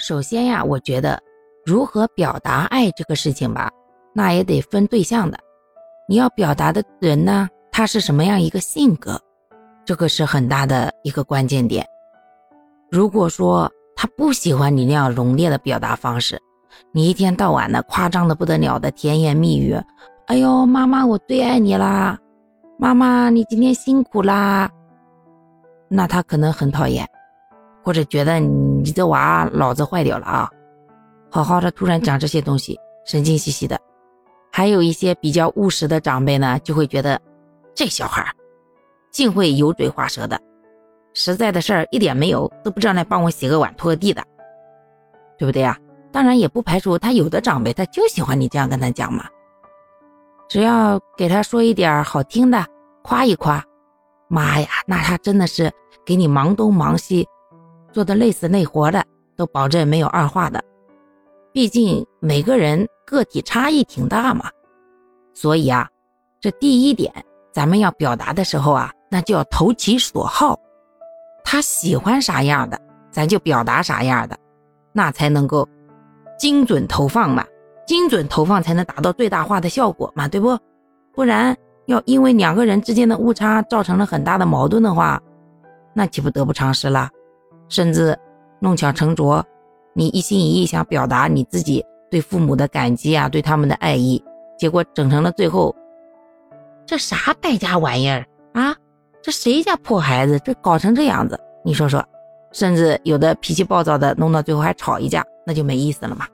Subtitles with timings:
[0.00, 1.22] 首先呀，我觉得
[1.64, 3.70] 如何表达爱这个事情吧，
[4.14, 5.38] 那也得分对象的。
[6.08, 9.20] 你要表达的人呢，他是什么样一个性格，
[9.84, 11.86] 这个是很大的一个关键点。
[12.90, 16.40] 如果说他不喜欢你那样浓烈的表达方式，
[16.92, 19.76] 你一天到晚的夸张的不得了的甜言蜜语，
[20.28, 22.18] 哎呦，妈妈我最爱你啦，
[22.78, 24.70] 妈妈你今天辛苦啦，
[25.88, 27.06] 那他可能很讨厌，
[27.82, 30.50] 或者觉得你这娃脑子坏掉了啊，
[31.30, 33.78] 好好的突然讲这些东西，神经兮兮的。
[34.52, 37.20] 还有一些比较务实的长辈呢，就会觉得
[37.74, 38.26] 这小孩
[39.10, 40.38] 净会油嘴滑舌的，
[41.14, 44.22] 实在的事儿一点没有，都不知道来帮我洗个碗、拖个地的，
[45.38, 45.78] 对不对呀？
[46.12, 49.24] 当然也不排除他有的长辈他就喜欢你这样跟他讲嘛，
[50.48, 52.66] 只要给他说一点好听的，
[53.02, 53.64] 夸一夸，
[54.26, 55.70] 妈呀，那他真的是
[56.04, 57.24] 给你忙东忙西，
[57.92, 59.04] 做的累死累活的，
[59.36, 60.62] 都保证没有二话的。
[61.52, 62.86] 毕竟每个人。
[63.10, 64.48] 个体差异挺大嘛，
[65.34, 65.88] 所以啊，
[66.40, 67.12] 这第一点，
[67.50, 70.56] 咱们要表达的时候啊，那就要投其所好，
[71.42, 74.38] 他喜欢啥样的，咱就表达啥样的，
[74.92, 75.68] 那才能够
[76.38, 77.44] 精准投放嘛，
[77.84, 80.56] 精准投放才能达到最大化的效果嘛，对不？
[81.12, 85.20] 不然要因为两个人之间的误差造成了很大的矛盾的话，
[85.92, 87.10] 那岂不得不偿失了？
[87.70, 88.14] 甚至
[88.60, 89.42] 弄巧成拙，
[89.94, 91.82] 你一心一意想表达你自己。
[92.10, 94.20] 对父母的感激啊，对他们的爱意，
[94.58, 95.72] 结果整成了最后，
[96.84, 98.74] 这啥败家玩意儿啊？
[99.22, 100.36] 这谁家破孩子？
[100.40, 102.04] 这搞成这样子，你说说，
[102.50, 106.26] 甚至有的脾气暴躁的，弄到最后还吵一架，那就没意思了嘛。